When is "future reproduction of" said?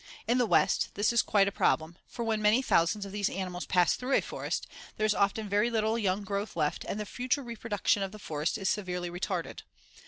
7.05-8.11